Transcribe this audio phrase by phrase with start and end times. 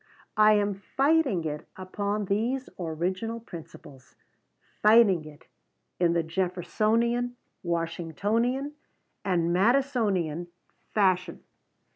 [0.37, 4.15] I am fighting it upon these "original principles,"
[4.81, 5.45] fighting it
[5.99, 8.71] in the Jeffersonian, Washingtonian,
[9.23, 10.47] and Madisonian
[10.95, 11.43] fashion.